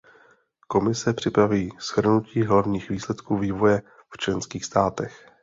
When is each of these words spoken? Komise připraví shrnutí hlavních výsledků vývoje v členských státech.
Komise 0.67 1.13
připraví 1.13 1.69
shrnutí 1.79 2.43
hlavních 2.43 2.89
výsledků 2.89 3.37
vývoje 3.37 3.81
v 4.13 4.17
členských 4.17 4.65
státech. 4.65 5.27